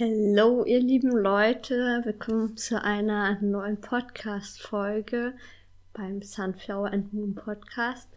[0.00, 5.34] Hallo, ihr lieben Leute, willkommen zu einer neuen Podcast-Folge
[5.92, 8.08] beim Sunflower and Moon Podcast.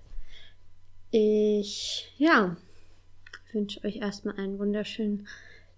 [1.09, 2.55] Ich, ja,
[3.51, 5.27] wünsche euch erstmal einen wunderschönen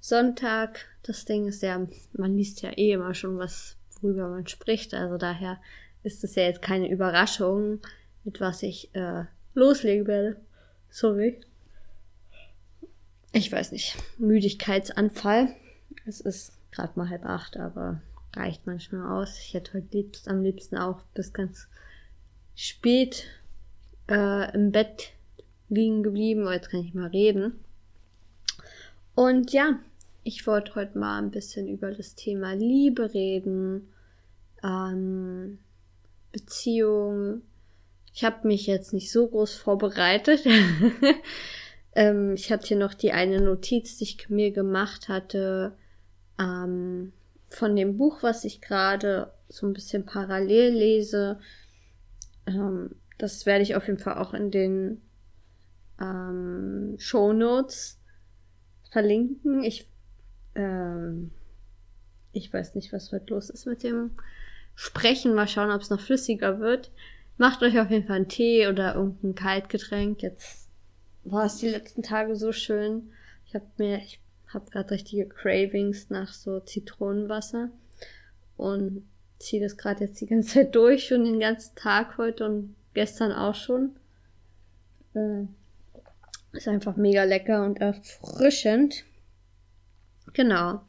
[0.02, 0.90] Sonntag.
[1.04, 5.18] Das Ding ist ja, man liest ja eh immer schon was, worüber man spricht, also
[5.18, 5.62] daher
[6.04, 7.80] ist es ja jetzt keine Überraschung,
[8.26, 9.24] mit was ich äh,
[9.54, 10.36] loslegen werde.
[10.90, 11.40] Sorry.
[13.32, 13.96] Ich weiß nicht.
[14.18, 15.56] Müdigkeitsanfall.
[16.06, 18.02] Es ist gerade mal halb acht, aber
[18.36, 19.38] reicht manchmal aus.
[19.40, 21.68] Ich hätte heute liebst, am liebsten auch bis ganz
[22.56, 23.26] spät
[24.10, 25.12] äh, im Bett
[25.70, 27.64] liegen geblieben, aber jetzt kann ich mal reden.
[29.16, 29.80] Und ja,
[30.24, 33.90] ich wollte heute mal ein bisschen über das Thema Liebe reden,
[34.64, 35.60] ähm,
[36.32, 37.42] Beziehung.
[38.14, 40.46] Ich habe mich jetzt nicht so groß vorbereitet.
[41.96, 45.76] ähm, ich hatte hier noch die eine Notiz, die ich mir gemacht hatte,
[46.40, 47.14] ähm,
[47.50, 51.40] von dem Buch, was ich gerade so ein bisschen parallel lese.
[52.48, 55.02] Ähm, das werde ich auf jeden Fall auch in den
[56.00, 58.00] ähm, Show Notes
[58.92, 59.64] verlinken.
[59.64, 59.88] Ich,
[60.56, 61.32] ähm,
[62.32, 64.12] ich weiß nicht, was heute los ist mit dem
[64.76, 65.36] Sprechen.
[65.36, 66.92] Mal schauen, ob es noch flüssiger wird.
[67.38, 70.22] Macht euch auf jeden Fall einen Tee oder irgendein Kaltgetränk.
[70.22, 70.70] Jetzt
[71.24, 73.12] war es die letzten Tage so schön.
[73.46, 74.20] Ich habe mir, ich
[74.54, 77.70] habe gerade richtige Cravings nach so Zitronenwasser
[78.58, 79.08] und
[79.40, 83.32] ziehe das gerade jetzt die ganze Zeit durch schon den ganzen Tag heute und gestern
[83.32, 83.96] auch schon.
[85.14, 85.46] Äh,
[86.54, 89.04] ist einfach mega lecker und erfrischend.
[90.34, 90.82] Genau.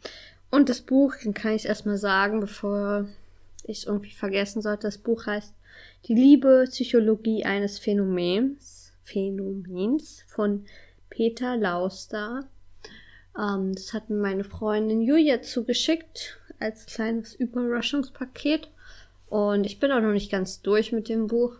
[0.51, 3.09] Und das Buch, dann kann ich es erstmal sagen, bevor
[3.65, 4.87] ich es irgendwie vergessen sollte.
[4.87, 5.55] Das Buch heißt
[6.07, 10.67] Die Liebe, Psychologie eines Phänomens, Phänomens von
[11.11, 12.47] Peter Lauster.
[13.39, 18.69] Ähm, das hat mir meine Freundin Julia zugeschickt als kleines Überraschungspaket.
[19.27, 21.57] Und ich bin auch noch nicht ganz durch mit dem Buch.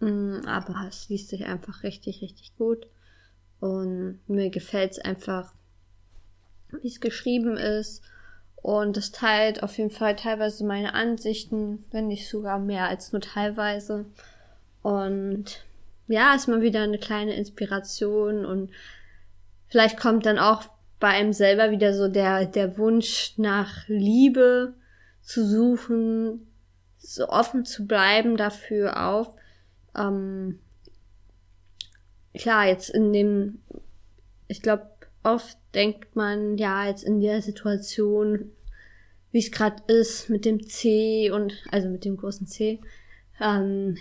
[0.00, 2.86] Mm, aber es liest sich einfach richtig, richtig gut.
[3.60, 5.52] Und mir gefällt es einfach,
[6.70, 8.02] wie es geschrieben ist.
[8.56, 13.20] Und es teilt auf jeden Fall teilweise meine Ansichten, wenn nicht sogar mehr als nur
[13.20, 14.06] teilweise.
[14.82, 15.64] Und
[16.06, 18.70] ja, ist mal wieder eine kleine Inspiration und
[19.68, 20.64] vielleicht kommt dann auch
[21.02, 24.74] bei einem selber wieder so der, der Wunsch nach Liebe
[25.20, 26.46] zu suchen,
[26.96, 29.34] so offen zu bleiben dafür auf.
[29.96, 30.60] Ähm,
[32.34, 33.58] klar, jetzt in dem,
[34.46, 34.86] ich glaube,
[35.24, 38.52] oft denkt man, ja, jetzt in der Situation,
[39.32, 42.78] wie es gerade ist, mit dem C und, also mit dem großen C,
[43.40, 43.98] ähm,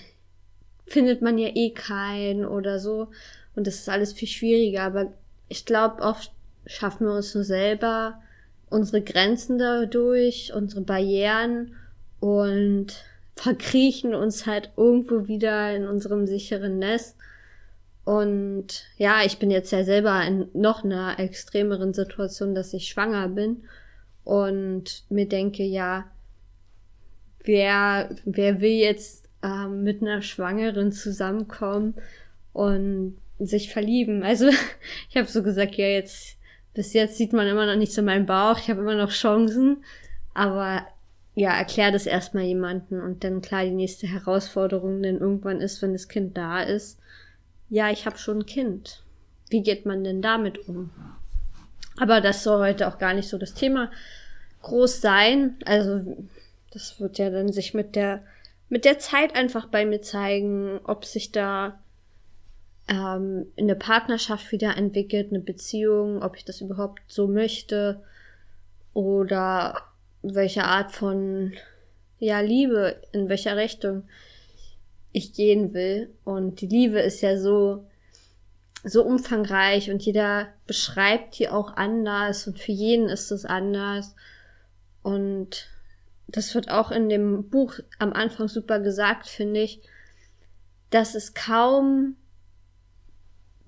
[0.85, 3.07] findet man ja eh keinen oder so.
[3.55, 4.83] Und das ist alles viel schwieriger.
[4.83, 5.11] Aber
[5.47, 6.31] ich glaube, oft
[6.71, 8.21] schaffen wir uns nur selber
[8.69, 11.75] unsere Grenzen dadurch, unsere Barrieren
[12.19, 12.87] und
[13.35, 17.17] verkriechen uns halt irgendwo wieder in unserem sicheren Nest.
[18.05, 23.27] Und ja, ich bin jetzt ja selber in noch einer extremeren Situation, dass ich schwanger
[23.27, 23.63] bin
[24.23, 26.05] und mir denke, ja,
[27.43, 31.95] wer, wer will jetzt ähm, mit einer Schwangeren zusammenkommen
[32.53, 34.23] und sich verlieben?
[34.23, 34.49] Also
[35.09, 36.37] ich habe so gesagt, ja, jetzt
[36.73, 39.83] bis jetzt sieht man immer noch nicht so meinen Bauch, ich habe immer noch Chancen,
[40.33, 40.85] aber
[41.35, 45.93] ja, erklär das erstmal jemanden und dann klar die nächste Herausforderung denn irgendwann ist, wenn
[45.93, 46.99] das Kind da ist.
[47.69, 49.03] Ja, ich habe schon ein Kind.
[49.49, 50.91] Wie geht man denn damit um?
[51.97, 53.91] Aber das soll heute auch gar nicht so das Thema
[54.61, 55.55] groß sein.
[55.65, 56.17] Also
[56.71, 58.23] das wird ja dann sich mit der
[58.69, 61.80] mit der Zeit einfach bei mir zeigen, ob sich da
[62.87, 68.01] ähm, eine Partnerschaft wieder entwickelt, eine Beziehung, ob ich das überhaupt so möchte
[68.93, 69.81] oder
[70.21, 71.53] welche Art von
[72.19, 74.03] ja Liebe, in welcher Richtung
[75.11, 76.13] ich gehen will.
[76.23, 77.85] Und die Liebe ist ja so
[78.83, 84.15] so umfangreich und jeder beschreibt die auch anders und für jeden ist es anders.
[85.03, 85.69] Und
[86.27, 89.81] das wird auch in dem Buch am Anfang super gesagt, finde ich,
[90.89, 92.15] dass es kaum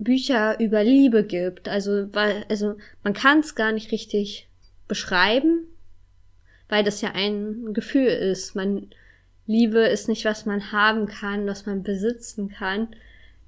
[0.04, 1.68] Bücher über Liebe gibt.
[1.68, 4.48] Also, weil, also man kann es gar nicht richtig
[4.86, 5.66] beschreiben,
[6.68, 8.54] weil das ja ein Gefühl ist.
[8.54, 8.88] Man
[9.46, 12.88] Liebe ist nicht, was man haben kann, was man besitzen kann.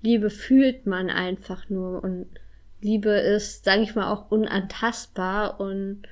[0.03, 2.27] Liebe fühlt man einfach nur und
[2.81, 6.03] Liebe ist, sage ich mal, auch unantastbar und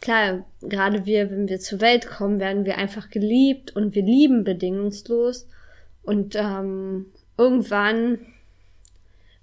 [0.00, 4.44] klar, gerade wir, wenn wir zur Welt kommen, werden wir einfach geliebt und wir lieben
[4.44, 5.46] bedingungslos
[6.02, 7.06] und ähm,
[7.36, 8.18] irgendwann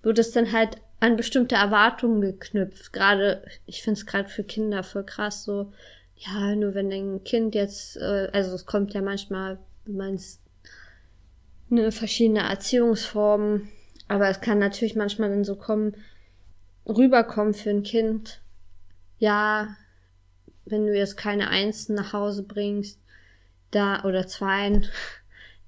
[0.06, 2.94] wird es dann halt an bestimmte Erwartungen geknüpft.
[2.94, 5.74] Gerade, ich finde es gerade für Kinder voll krass so,
[6.16, 10.40] ja, nur wenn dein Kind jetzt, äh, also es kommt ja manchmal, wenn man es
[11.70, 13.70] eine verschiedene Erziehungsformen,
[14.08, 15.96] aber es kann natürlich manchmal dann so kommen,
[16.88, 18.42] rüberkommen für ein Kind,
[19.18, 19.76] ja,
[20.66, 23.00] wenn du jetzt keine Einsen nach Hause bringst,
[23.72, 24.86] da, oder Zweien,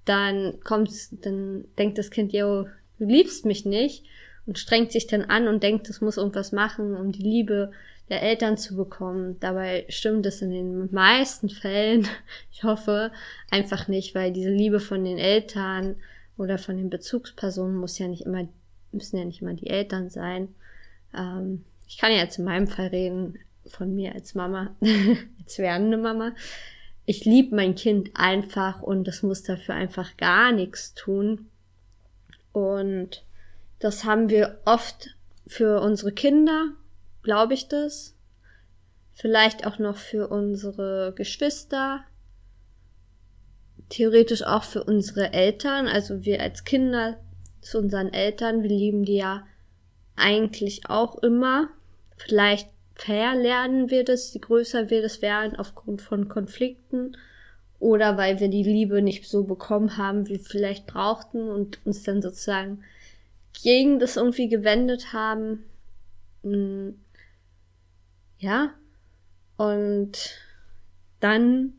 [0.06, 2.68] dann kommt's, dann denkt das Kind, yo,
[3.00, 4.06] du liebst mich nicht
[4.48, 7.72] und strengt sich dann an und denkt, es muss irgendwas machen, um die Liebe
[8.10, 9.38] der Eltern zu bekommen.
[9.40, 12.08] Dabei stimmt es in den meisten Fällen,
[12.52, 13.12] ich hoffe,
[13.52, 15.98] einfach nicht, weil diese Liebe von den Eltern
[16.38, 18.48] oder von den Bezugspersonen muss ja nicht immer,
[18.92, 20.56] müssen ja nicht immer die Eltern sein.
[21.14, 24.76] Ähm, ich kann ja jetzt in meinem Fall reden, von mir als Mama,
[25.44, 26.34] als werdende Mama.
[27.06, 31.48] Ich liebe mein Kind einfach und das muss dafür einfach gar nichts tun.
[32.54, 33.24] Und
[33.80, 35.16] das haben wir oft
[35.46, 36.70] für unsere Kinder,
[37.24, 38.16] glaube ich das.
[39.14, 42.04] Vielleicht auch noch für unsere Geschwister.
[43.90, 45.88] Theoretisch auch für unsere Eltern.
[45.88, 47.18] Also wir als Kinder
[47.62, 48.64] zu unseren Eltern.
[48.64, 49.46] Wir lieben die ja
[50.16, 51.70] eigentlich auch immer.
[52.18, 57.16] Vielleicht verlernen wir das, je größer wir das werden aufgrund von Konflikten
[57.80, 62.04] oder weil wir die Liebe nicht so bekommen haben, wie wir vielleicht brauchten und uns
[62.04, 62.84] dann sozusagen
[63.62, 65.66] gegen das irgendwie gewendet haben.
[66.44, 67.00] Hm.
[68.38, 68.74] Ja.
[69.58, 70.36] Und
[71.20, 71.74] dann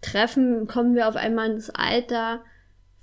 [0.00, 2.42] treffen, kommen wir auf einmal in das Alter,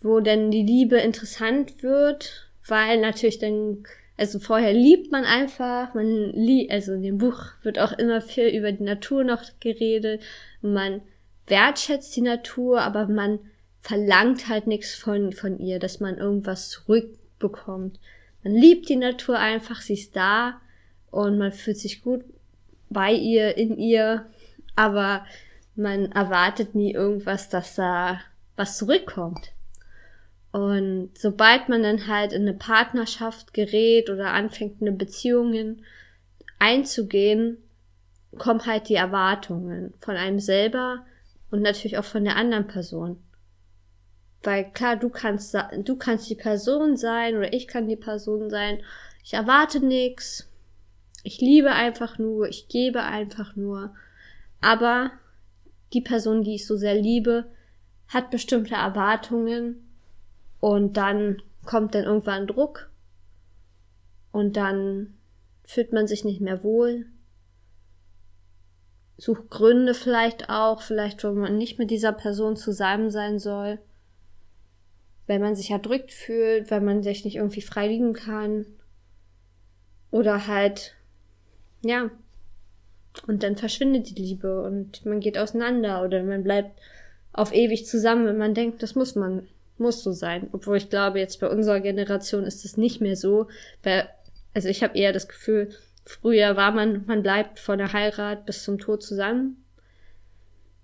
[0.02, 3.84] wo denn die Liebe interessant wird, weil natürlich dann
[4.20, 8.50] also vorher liebt man einfach, man liebt, also in dem Buch wird auch immer viel
[8.50, 10.22] über die Natur noch geredet.
[10.62, 11.02] Man
[11.48, 13.40] wertschätzt die Natur, aber man
[13.80, 16.84] verlangt halt nichts von, von ihr, dass man irgendwas
[17.39, 18.00] zurückbekommt.
[18.44, 20.62] Man liebt die Natur einfach, sie ist da
[21.12, 22.24] und man fühlt sich gut
[22.89, 24.25] bei ihr, in ihr,
[24.75, 25.25] aber
[25.75, 28.19] man erwartet nie irgendwas, dass da
[28.56, 29.51] was zurückkommt.
[30.51, 35.83] Und sobald man dann halt in eine Partnerschaft gerät oder anfängt, eine Beziehungen
[36.57, 37.57] einzugehen,
[38.38, 41.06] kommen halt die Erwartungen von einem selber
[41.51, 43.18] und natürlich auch von der anderen Person.
[44.44, 48.81] Weil klar, du kannst, du kannst die Person sein oder ich kann die Person sein.
[49.24, 50.50] Ich erwarte nichts.
[51.24, 53.94] Ich liebe einfach nur, ich gebe einfach nur.
[54.62, 55.12] Aber
[55.94, 57.45] die Person, die ich so sehr liebe,
[58.07, 59.88] hat bestimmte Erwartungen
[60.59, 62.89] und dann kommt dann irgendwann Druck
[64.31, 65.13] und dann
[65.63, 67.06] fühlt man sich nicht mehr wohl.
[69.18, 73.80] Sucht Gründe vielleicht auch, vielleicht, wo man nicht mit dieser Person zusammen sein soll.
[75.30, 78.66] Wenn man sich erdrückt fühlt, weil man sich nicht irgendwie frei lieben kann.
[80.10, 80.96] Oder halt,
[81.86, 82.10] ja.
[83.28, 86.80] Und dann verschwindet die Liebe und man geht auseinander oder man bleibt
[87.31, 89.48] auf ewig zusammen, wenn man denkt, das muss man
[89.78, 90.50] muss so sein.
[90.52, 93.50] Obwohl ich glaube, jetzt bei unserer Generation ist es nicht mehr so.
[93.84, 94.10] Weil,
[94.56, 95.70] also ich habe eher das Gefühl,
[96.06, 99.64] früher war man, man bleibt vor der Heirat bis zum Tod zusammen.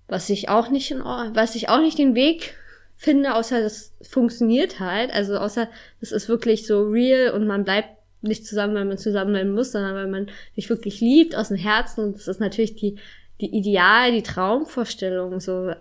[0.08, 2.56] Was ich auch nicht in, was ich auch nicht den Weg
[2.96, 5.14] finde, außer das funktioniert halt.
[5.14, 5.70] Also außer
[6.02, 7.90] es ist wirklich so real und man bleibt
[8.22, 12.04] nicht zusammen, weil man zusammenbleiben muss, sondern weil man sich wirklich liebt aus dem Herzen.
[12.04, 12.96] Und das ist natürlich die,
[13.42, 15.40] die Ideal, die Traumvorstellung.
[15.40, 15.72] So,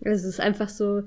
[0.00, 1.02] es ist einfach so,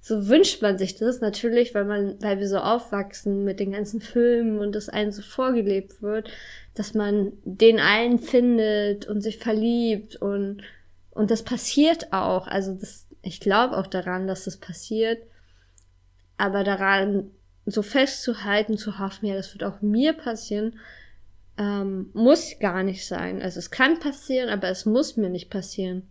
[0.00, 4.00] so wünscht man sich das natürlich, weil man, weil wir so aufwachsen mit den ganzen
[4.00, 6.30] Filmen und das einen so vorgelebt wird,
[6.74, 10.62] dass man den einen findet und sich verliebt und,
[11.10, 12.46] und das passiert auch.
[12.46, 15.22] Also das, ich glaube auch daran, dass das passiert.
[16.36, 17.30] Aber daran
[17.66, 20.78] so festzuhalten, zu hoffen, ja, das wird auch mir passieren,
[21.56, 23.40] ähm, muss gar nicht sein.
[23.40, 26.08] Also es kann passieren, aber es muss mir nicht passieren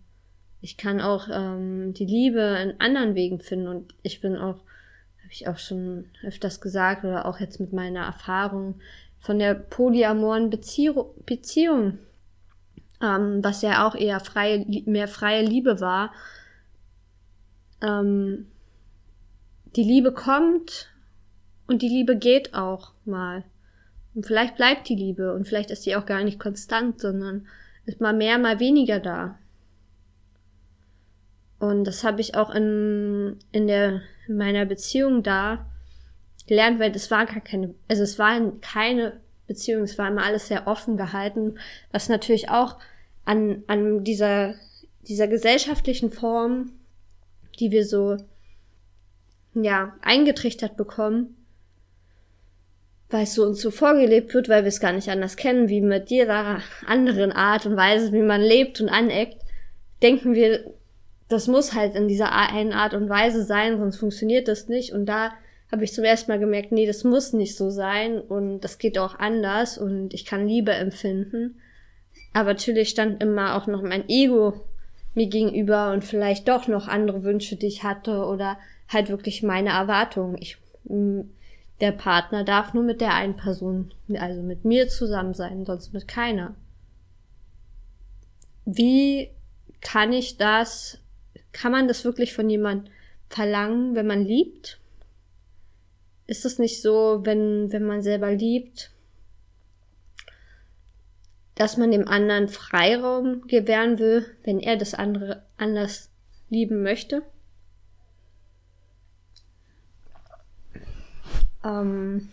[0.64, 5.30] ich kann auch ähm, die Liebe in anderen Wegen finden und ich bin auch, habe
[5.30, 8.80] ich auch schon öfters gesagt oder auch jetzt mit meiner Erfahrung
[9.20, 12.00] von der polyamoren Beziehung, Beziehung
[13.02, 16.14] ähm, was ja auch eher freie, mehr freie Liebe war.
[17.84, 18.48] Ähm,
[19.76, 20.92] die Liebe kommt
[21.68, 23.44] und die Liebe geht auch mal.
[24.16, 27.48] Und vielleicht bleibt die Liebe und vielleicht ist die auch gar nicht konstant, sondern
[27.86, 29.38] ist mal mehr, mal weniger da.
[31.60, 35.66] Und das habe ich auch in, in der, in meiner Beziehung da
[36.48, 40.48] gelernt, weil das war gar keine, also es war keine Beziehung, es war immer alles
[40.48, 41.58] sehr offen gehalten,
[41.92, 42.78] was natürlich auch
[43.26, 44.56] an, an dieser,
[45.08, 46.74] dieser gesellschaftlichen Form,
[47.60, 48.18] die wir so,
[49.54, 51.36] ja, eingetrichtert bekommen,
[53.10, 55.82] weil es so uns so vorgelebt wird, weil wir es gar nicht anders kennen, wie
[55.82, 59.38] mit jeder anderen Art und Weise, wie man lebt und aneckt,
[60.02, 60.74] denken wir,
[61.30, 64.94] das muss halt in dieser einen Art und Weise sein, sonst funktioniert das nicht.
[64.94, 65.32] Und da
[65.72, 68.98] habe ich zum ersten Mal gemerkt, nee, das muss nicht so sein und das geht
[68.98, 71.60] auch anders und ich kann Liebe empfinden.
[72.34, 74.62] Aber natürlich stand immer auch noch mein Ego
[75.16, 79.70] mir gegenüber und vielleicht doch noch andere Wünsche, die ich hatte oder halt wirklich meine
[79.70, 80.38] Erwartungen.
[80.40, 85.94] Ich, der Partner darf nur mit der einen Person, also mit mir zusammen sein, sonst
[85.94, 86.56] mit keiner.
[88.66, 89.30] Wie
[89.82, 91.00] kann ich das,
[91.52, 92.90] kann man das wirklich von jemand
[93.30, 94.80] verlangen, wenn man liebt?
[96.26, 98.93] Ist es nicht so, wenn, wenn man selber liebt,
[101.64, 106.10] dass man dem anderen Freiraum gewähren will, wenn er das andere anders
[106.50, 107.24] lieben möchte.
[111.64, 112.28] Ähm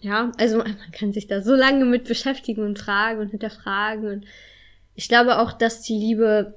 [0.00, 4.06] ja, also man kann sich da so lange mit beschäftigen und fragen und hinterfragen.
[4.06, 4.24] Und
[4.94, 6.54] ich glaube auch, dass die Liebe,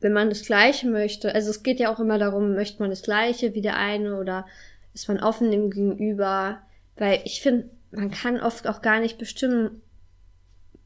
[0.00, 3.02] wenn man das Gleiche möchte, also es geht ja auch immer darum, möchte man das
[3.02, 4.46] Gleiche wie der eine oder
[4.94, 6.62] ist man offen dem Gegenüber,
[6.96, 9.82] weil ich finde, man kann oft auch gar nicht bestimmen,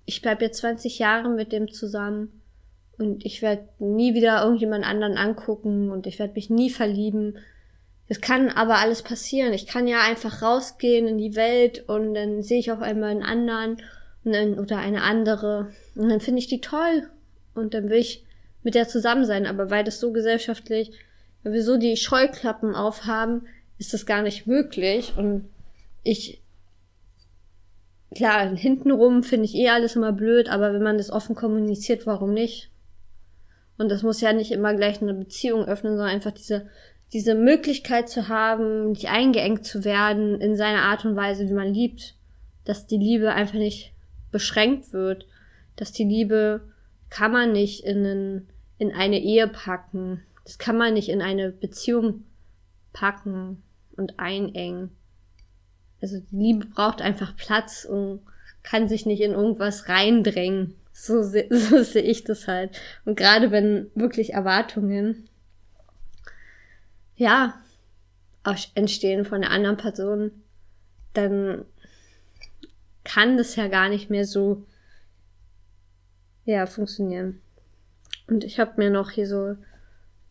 [0.07, 2.43] ich bleib jetzt 20 Jahre mit dem zusammen
[2.99, 7.39] und ich werde nie wieder irgendjemand anderen angucken und ich werde mich nie verlieben.
[8.09, 9.53] Das kann aber alles passieren.
[9.53, 13.23] Ich kann ja einfach rausgehen in die Welt und dann sehe ich auf einmal einen
[13.23, 13.79] anderen
[14.25, 17.09] dann, oder eine andere und dann finde ich die toll
[17.55, 18.25] und dann will ich
[18.63, 19.47] mit der zusammen sein.
[19.47, 20.93] Aber weil das so gesellschaftlich,
[21.43, 23.47] weil wir so die Scheuklappen aufhaben,
[23.79, 25.49] ist das gar nicht möglich und
[26.03, 26.41] ich
[28.15, 32.33] klar, hintenrum finde ich eh alles immer blöd, aber wenn man das offen kommuniziert, warum
[32.33, 32.71] nicht?
[33.77, 36.69] Und das muss ja nicht immer gleich eine Beziehung öffnen, sondern einfach diese,
[37.13, 41.75] diese Möglichkeit zu haben, nicht eingeengt zu werden in seiner Art und Weise, wie man
[41.75, 42.15] liebt.
[42.65, 43.93] Dass die Liebe einfach nicht
[44.31, 45.27] beschränkt wird.
[45.77, 46.63] Dass die Liebe
[47.11, 50.23] kann man nicht in, einen, in eine Ehe packen.
[50.45, 52.25] Das kann man nicht in eine Beziehung
[52.93, 53.63] packen
[53.97, 54.91] und einengen.
[56.05, 58.21] Also die Liebe braucht einfach Platz und
[58.63, 60.75] kann sich nicht in irgendwas reindrängen.
[60.93, 62.79] So, se so sehe ich das halt.
[63.07, 65.31] Und gerade wenn wirklich Erwartungen,
[67.17, 67.55] ja,
[68.75, 70.31] entstehen von der anderen Person,
[71.15, 71.65] dann
[73.03, 74.67] kann das ja gar nicht mehr so,
[76.45, 77.41] ja, funktionieren.
[78.27, 79.65] Und ich habe mir noch hier so ein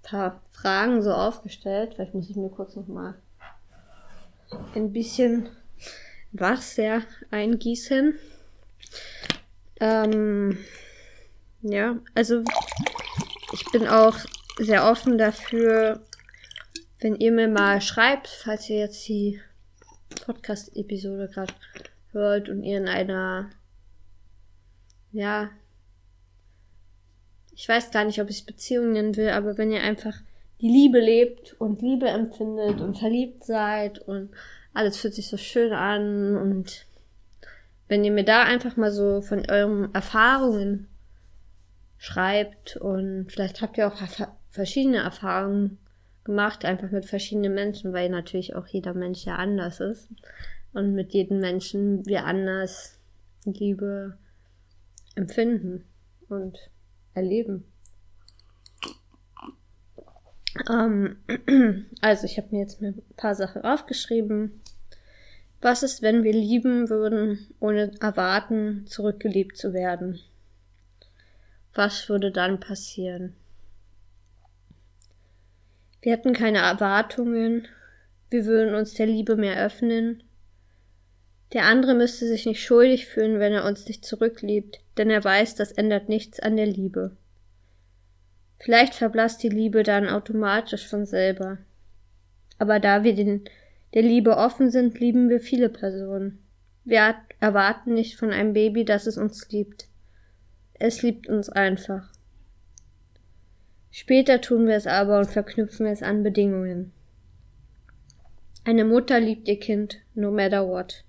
[0.04, 1.96] paar Fragen so aufgestellt.
[1.96, 3.16] Vielleicht muss ich mir kurz noch mal
[4.76, 5.50] ein bisschen
[6.34, 8.18] Wasser eingießen.
[9.80, 10.58] Ähm,
[11.62, 12.44] ja, also
[13.54, 14.18] ich bin auch
[14.58, 16.06] sehr offen dafür,
[17.00, 19.40] wenn ihr mir mal schreibt, falls ihr jetzt die
[20.26, 21.54] Podcast-Episode gerade
[22.12, 23.50] hört und ihr in einer,
[25.12, 25.50] ja,
[27.56, 30.16] ich weiß gar nicht, ob ich Beziehungen nennen will, aber wenn ihr einfach
[30.62, 34.32] die Liebe lebt und Liebe empfindet und verliebt seid und
[34.74, 36.86] alles fühlt sich so schön an und
[37.88, 40.88] wenn ihr mir da einfach mal so von euren Erfahrungen
[41.98, 43.98] schreibt und vielleicht habt ihr auch
[44.50, 45.78] verschiedene Erfahrungen
[46.24, 50.10] gemacht, einfach mit verschiedenen Menschen, weil natürlich auch jeder Mensch ja anders ist
[50.74, 52.98] und mit jedem Menschen wir anders
[53.46, 54.18] Liebe
[55.16, 55.86] empfinden
[56.30, 56.58] und
[57.14, 57.66] erleben.
[60.70, 61.18] Ähm,
[62.02, 64.62] also ich habe mir jetzt ein paar Sachen aufgeschrieben.
[65.64, 70.20] Was ist, wenn wir lieben würden, ohne erwarten, zurückgeliebt zu werden?
[71.74, 73.34] Was würde dann passieren?
[76.02, 77.66] Wir hätten keine Erwartungen,
[78.30, 80.22] wir würden uns der Liebe mehr öffnen.
[81.54, 85.56] Der andere müsste sich nicht schuldig fühlen, wenn er uns nicht zurückliebt, denn er weiß,
[85.56, 87.16] das ändert nichts an der Liebe.
[88.60, 91.58] Vielleicht verblasst die Liebe dann automatisch von selber.
[92.60, 93.46] Aber da wir den,
[93.94, 96.44] der Liebe offen sind, lieben wir viele Personen.
[96.84, 99.88] Wir erwarten nicht von einem Baby, dass es uns liebt.
[100.74, 102.12] Es liebt uns einfach.
[103.92, 106.92] Später tun wir es aber und verknüpfen es an Bedingungen.
[108.66, 111.04] Eine Mutter liebt ihr Kind, no matter what.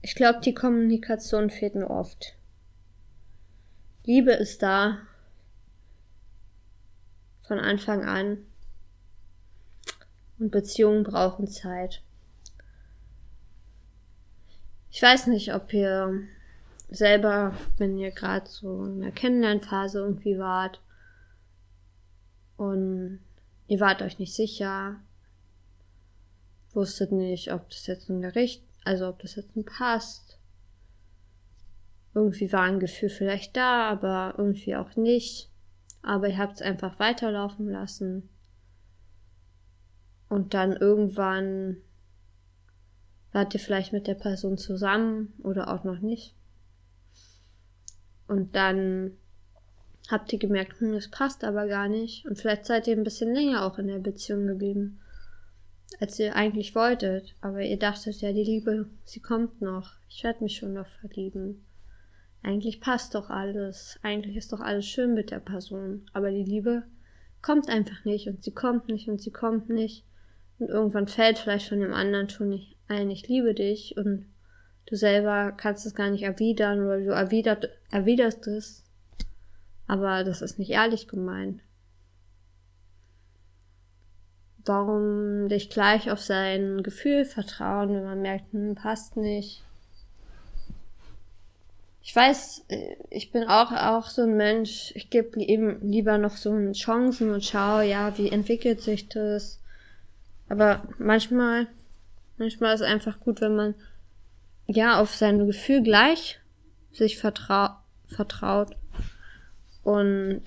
[0.00, 2.36] Ich glaube, die Kommunikation fehlt nur oft.
[4.04, 4.98] Liebe ist da,
[7.42, 8.38] von Anfang an.
[10.42, 12.02] Und Beziehungen brauchen Zeit.
[14.90, 16.22] Ich weiß nicht, ob ihr
[16.90, 20.80] selber, wenn ihr gerade so in der Kennenlernphase irgendwie wart
[22.56, 23.20] und
[23.68, 24.96] ihr wart euch nicht sicher
[26.74, 30.38] wusstet nicht, ob das jetzt in der Richt, also ob das jetzt passt.
[32.14, 35.50] Irgendwie war ein Gefühl vielleicht da, aber irgendwie auch nicht.
[36.02, 38.28] Aber ihr habt es einfach weiterlaufen lassen.
[40.32, 41.76] Und dann irgendwann
[43.32, 46.34] wart ihr vielleicht mit der Person zusammen oder auch noch nicht.
[48.28, 49.12] Und dann
[50.08, 52.24] habt ihr gemerkt, hm, das passt aber gar nicht.
[52.24, 55.02] Und vielleicht seid ihr ein bisschen länger auch in der Beziehung geblieben,
[56.00, 57.34] als ihr eigentlich wolltet.
[57.42, 59.90] Aber ihr dachtet ja, die Liebe, sie kommt noch.
[60.08, 61.62] Ich werde mich schon noch verlieben.
[62.42, 63.98] Eigentlich passt doch alles.
[64.00, 66.06] Eigentlich ist doch alles schön mit der Person.
[66.14, 66.84] Aber die Liebe
[67.42, 70.06] kommt einfach nicht und sie kommt nicht und sie kommt nicht.
[70.62, 74.26] Und irgendwann fällt vielleicht von dem anderen schon nicht ein, ich liebe dich und
[74.86, 78.84] du selber kannst es gar nicht erwidern oder du erwidert, erwiderst es.
[79.86, 81.60] Aber das ist nicht ehrlich gemeint.
[84.64, 89.64] Warum dich gleich auf sein Gefühl vertrauen, wenn man merkt, hm, passt nicht?
[92.02, 96.36] ich weiß, äh, ich bin auch, auch so ein Mensch, ich gebe eben lieber noch
[96.36, 99.60] so Chancen und schaue, ja, wie entwickelt sich das.
[100.52, 101.66] Aber manchmal,
[102.36, 103.74] manchmal ist es einfach gut, wenn man
[104.66, 106.40] ja auf sein Gefühl gleich
[106.90, 107.70] sich vertrau
[108.06, 108.76] vertraut
[109.82, 110.42] und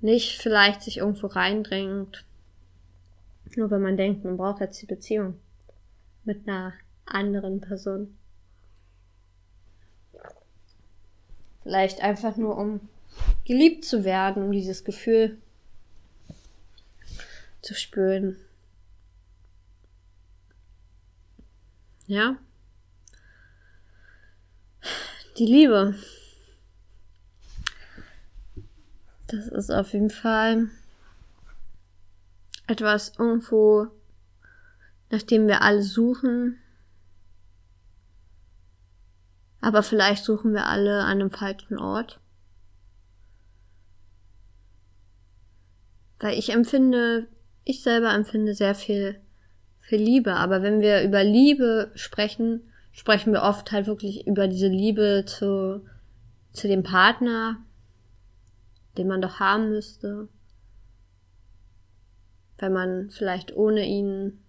[0.00, 2.24] nicht vielleicht sich irgendwo reindrängt,
[3.56, 5.38] nur wenn man denkt, man braucht jetzt die Beziehung
[6.24, 6.72] mit einer
[7.04, 8.16] anderen Person.
[11.62, 12.80] Vielleicht einfach nur, um
[13.44, 15.36] geliebt zu werden, um dieses Gefühl
[17.64, 18.36] zu spüren.
[22.06, 22.36] Ja?
[25.38, 25.94] Die Liebe.
[29.26, 30.68] Das ist auf jeden Fall
[32.66, 33.88] etwas irgendwo,
[35.10, 36.58] nachdem wir alle suchen,
[39.60, 42.20] aber vielleicht suchen wir alle an einem falschen Ort.
[46.20, 47.28] Weil ich empfinde,
[47.64, 49.20] ich selber empfinde sehr viel,
[49.80, 50.34] viel Liebe.
[50.34, 55.84] Aber wenn wir über Liebe sprechen, sprechen wir oft halt wirklich über diese Liebe zu,
[56.52, 57.58] zu dem Partner,
[58.96, 60.28] den man doch haben müsste.
[62.58, 64.44] Weil man vielleicht ohne ihn,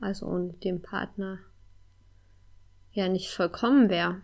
[0.00, 1.38] also ohne den Partner,
[2.92, 4.20] ja nicht vollkommen wäre.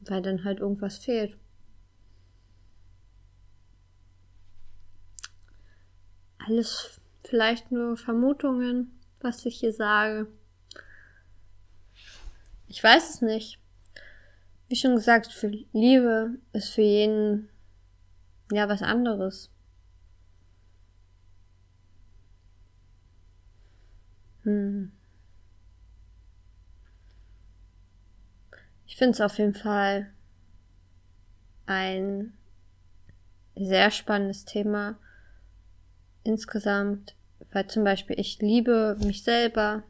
[0.00, 1.36] Weil dann halt irgendwas fehlt.
[6.50, 10.26] Alles vielleicht nur Vermutungen, was ich hier sage.
[12.66, 13.60] Ich weiß es nicht.
[14.68, 17.48] Wie schon gesagt, für Liebe ist für jeden
[18.50, 19.48] ja was anderes.
[24.42, 24.90] Hm.
[28.88, 30.12] Ich finde es auf jeden Fall
[31.66, 32.32] ein
[33.54, 34.98] sehr spannendes Thema
[36.24, 37.14] insgesamt,
[37.52, 39.82] weil zum Beispiel ich liebe mich selber.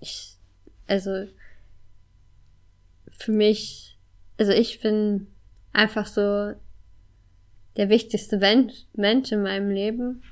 [0.00, 0.36] Ich,
[0.86, 1.26] also
[3.10, 3.98] für mich,
[4.38, 5.28] also ich bin
[5.72, 6.54] einfach so
[7.76, 10.22] der wichtigste Mensch, Mensch in meinem Leben.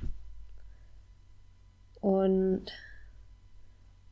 [2.01, 2.67] Und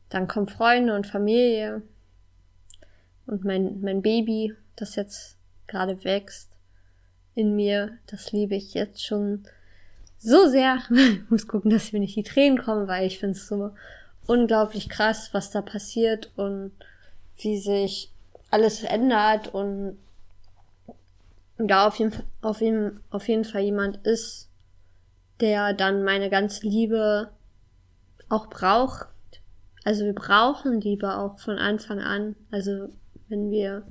[0.09, 1.81] dann kommen Freunde und Familie.
[3.25, 6.49] Und mein, mein Baby, das jetzt gerade wächst
[7.33, 9.45] in mir, das liebe ich jetzt schon
[10.21, 10.79] so sehr.
[10.89, 13.71] Ich muss gucken, dass mir nicht die Tränen kommen, weil ich finde es so
[14.27, 16.71] unglaublich krass, was da passiert und
[17.37, 18.11] wie sich
[18.51, 19.97] alles ändert und
[21.57, 24.49] da auf jeden, Fall, auf, jeden, auf jeden Fall jemand ist,
[25.39, 27.29] der dann meine ganze Liebe
[28.29, 29.07] auch braucht.
[29.83, 32.35] Also wir brauchen Liebe auch von Anfang an.
[32.51, 32.89] Also
[33.27, 33.83] wenn wir,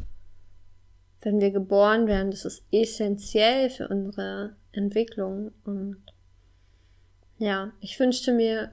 [1.23, 2.31] wenn wir geboren werden.
[2.31, 5.53] Das ist essentiell für unsere Entwicklung.
[5.65, 5.97] Und
[7.41, 8.71] ja, ich wünschte mir,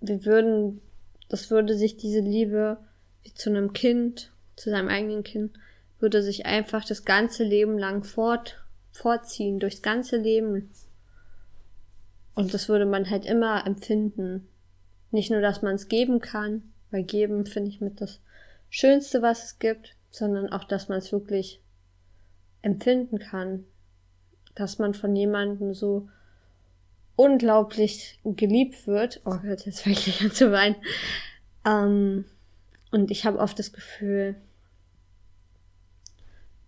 [0.00, 0.82] wir würden,
[1.28, 2.78] das würde sich diese Liebe
[3.22, 5.56] wie zu einem Kind, zu seinem eigenen Kind,
[6.00, 10.72] würde sich einfach das ganze Leben lang fort, fortziehen, durchs ganze Leben.
[12.34, 14.48] Und das würde man halt immer empfinden.
[15.12, 18.20] Nicht nur, dass man es geben kann, weil geben finde ich mit das
[18.68, 21.60] Schönste, was es gibt, sondern auch, dass man es wirklich
[22.62, 23.64] empfinden kann,
[24.56, 26.08] dass man von jemandem so
[27.16, 29.20] unglaublich geliebt wird.
[29.24, 30.76] Oh Gott, jetzt fange ich an zu weinen.
[31.64, 32.24] Ähm,
[32.90, 34.36] und ich habe oft das Gefühl,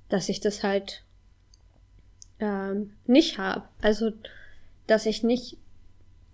[0.08, 1.04] dass ich das halt
[2.40, 3.68] ähm, nicht habe.
[3.80, 4.12] Also,
[4.86, 5.58] dass ich nicht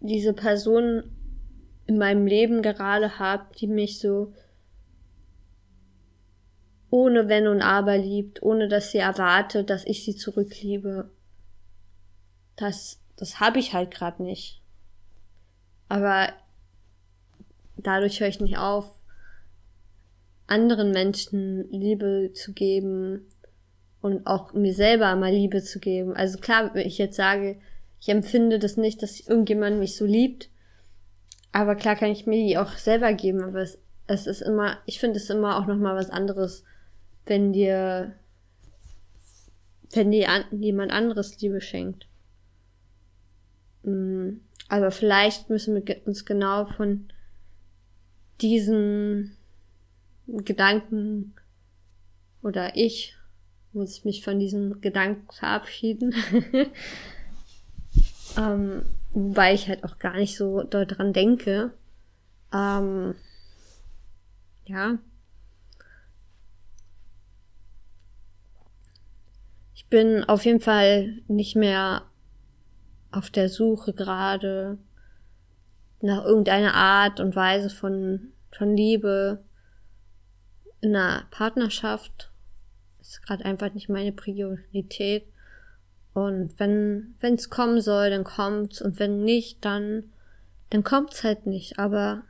[0.00, 1.04] diese Person
[1.86, 4.32] in meinem Leben gerade habe, die mich so
[6.90, 11.10] ohne Wenn und Aber liebt, ohne dass sie erwartet, dass ich sie zurückliebe.
[12.56, 14.60] Das, das habe ich halt gerade nicht.
[15.88, 16.32] Aber
[17.76, 19.00] dadurch höre ich nicht auf,
[20.46, 23.26] anderen Menschen Liebe zu geben
[24.00, 26.14] und auch mir selber mal Liebe zu geben.
[26.14, 27.60] Also klar, wenn ich jetzt sage,
[28.00, 30.48] ich empfinde das nicht, dass irgendjemand mich so liebt,
[31.52, 34.98] aber klar kann ich mir die auch selber geben, aber es, es ist immer, ich
[34.98, 36.64] finde es immer auch nochmal was anderes,
[37.26, 38.14] wenn dir,
[39.92, 42.09] wenn dir an, jemand anderes Liebe schenkt.
[43.82, 47.08] Mm, aber vielleicht müssen wir uns genau von
[48.40, 49.36] diesen
[50.26, 51.34] Gedanken
[52.42, 53.16] oder ich
[53.72, 56.14] muss mich von diesen Gedanken verabschieden.
[58.36, 61.72] ähm, wobei ich halt auch gar nicht so dort dran denke.
[62.52, 63.14] Ähm,
[64.64, 64.98] ja.
[69.74, 72.09] Ich bin auf jeden Fall nicht mehr
[73.12, 74.78] auf der Suche gerade
[76.00, 79.42] nach irgendeiner Art und Weise von, von Liebe
[80.80, 82.30] in einer Partnerschaft.
[83.00, 85.24] Ist gerade einfach nicht meine Priorität.
[86.14, 88.80] Und wenn es kommen soll, dann kommt's.
[88.80, 90.04] Und wenn nicht, dann,
[90.70, 91.78] dann kommt's halt nicht.
[91.78, 92.22] Aber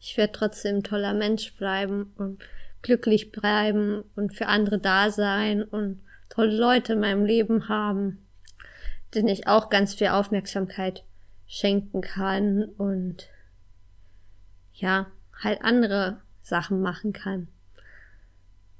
[0.00, 2.42] ich werde trotzdem ein toller Mensch bleiben und
[2.82, 8.27] glücklich bleiben und für andere da sein und tolle Leute in meinem Leben haben,
[9.14, 11.04] denen ich auch ganz viel Aufmerksamkeit
[11.46, 13.28] schenken kann und
[14.74, 15.10] ja,
[15.42, 17.48] halt andere Sachen machen kann.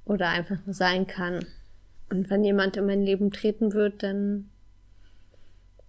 [0.04, 1.46] Oder einfach nur sein kann.
[2.10, 4.48] Und wenn jemand in mein Leben treten wird, dann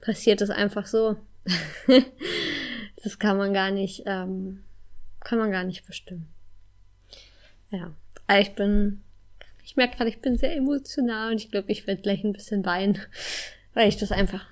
[0.01, 1.17] passiert es einfach so.
[3.03, 4.63] das kann man gar nicht, ähm,
[5.21, 6.27] kann man gar nicht bestimmen.
[7.71, 7.93] Ja,
[8.39, 9.01] ich bin,
[9.63, 12.65] ich merke gerade, ich bin sehr emotional und ich glaube, ich werde gleich ein bisschen
[12.65, 12.99] weinen,
[13.79, 14.45] weil ich das einfach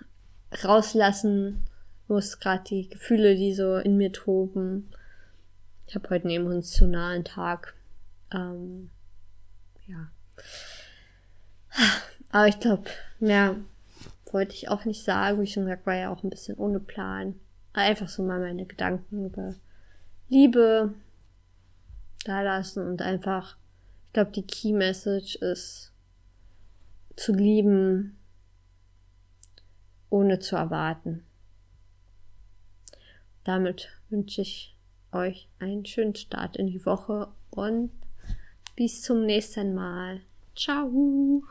[0.63, 1.65] rauslassen
[2.07, 4.89] muss, gerade die Gefühle, die so in mir toben.
[5.85, 7.75] Ich habe heute einen emotionalen Tag.
[8.31, 8.89] Ähm,
[9.85, 10.09] ja.
[12.31, 12.85] Aber ich glaube,
[13.19, 13.57] mehr
[14.31, 15.41] wollte ich auch nicht sagen.
[15.41, 17.37] Wie schon gesagt, war ja auch ein bisschen ohne Plan.
[17.73, 19.55] Einfach so mal meine Gedanken über
[20.29, 20.93] Liebe
[22.23, 23.57] da lassen und einfach,
[24.05, 25.91] ich glaube, die Key Message ist
[27.17, 28.16] zu lieben,
[30.09, 31.23] ohne zu erwarten.
[33.43, 34.75] Damit wünsche ich
[35.11, 37.91] euch einen schönen Start in die Woche und
[38.75, 40.21] bis zum nächsten Mal.
[40.55, 41.43] Ciao.